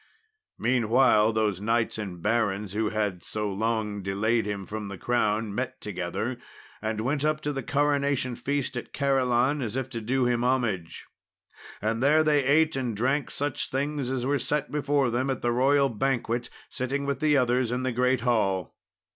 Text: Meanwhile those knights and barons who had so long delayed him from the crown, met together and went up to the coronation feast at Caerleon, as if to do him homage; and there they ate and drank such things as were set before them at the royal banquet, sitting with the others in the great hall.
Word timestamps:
Meanwhile 0.57 1.33
those 1.33 1.61
knights 1.61 1.99
and 1.99 2.23
barons 2.23 2.73
who 2.73 2.89
had 2.89 3.21
so 3.23 3.51
long 3.53 4.01
delayed 4.01 4.47
him 4.47 4.65
from 4.65 4.87
the 4.87 4.97
crown, 4.97 5.53
met 5.53 5.79
together 5.79 6.39
and 6.81 7.01
went 7.01 7.23
up 7.23 7.39
to 7.41 7.53
the 7.53 7.61
coronation 7.61 8.35
feast 8.35 8.75
at 8.75 8.93
Caerleon, 8.93 9.61
as 9.61 9.75
if 9.75 9.91
to 9.91 10.01
do 10.01 10.25
him 10.25 10.43
homage; 10.43 11.05
and 11.83 12.01
there 12.01 12.23
they 12.23 12.43
ate 12.43 12.75
and 12.75 12.97
drank 12.97 13.29
such 13.29 13.69
things 13.69 14.09
as 14.09 14.25
were 14.25 14.39
set 14.39 14.71
before 14.71 15.11
them 15.11 15.29
at 15.29 15.43
the 15.43 15.51
royal 15.51 15.87
banquet, 15.87 16.49
sitting 16.67 17.05
with 17.05 17.19
the 17.19 17.37
others 17.37 17.71
in 17.71 17.83
the 17.83 17.91
great 17.91 18.21
hall. 18.21 18.73